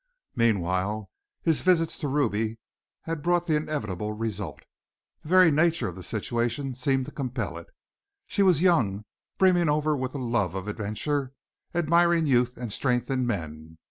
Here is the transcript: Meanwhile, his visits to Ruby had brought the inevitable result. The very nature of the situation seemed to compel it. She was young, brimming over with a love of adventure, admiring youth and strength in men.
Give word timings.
Meanwhile, 0.35 1.11
his 1.43 1.61
visits 1.61 1.99
to 1.99 2.07
Ruby 2.07 2.57
had 3.03 3.21
brought 3.21 3.45
the 3.45 3.55
inevitable 3.55 4.13
result. 4.13 4.63
The 5.21 5.27
very 5.29 5.51
nature 5.51 5.87
of 5.87 5.95
the 5.95 6.01
situation 6.01 6.73
seemed 6.73 7.05
to 7.05 7.11
compel 7.11 7.55
it. 7.59 7.67
She 8.25 8.41
was 8.41 8.63
young, 8.63 9.05
brimming 9.37 9.69
over 9.69 9.95
with 9.95 10.15
a 10.15 10.17
love 10.17 10.55
of 10.55 10.67
adventure, 10.67 11.33
admiring 11.75 12.25
youth 12.25 12.57
and 12.57 12.73
strength 12.73 13.11
in 13.11 13.27
men. 13.27 13.77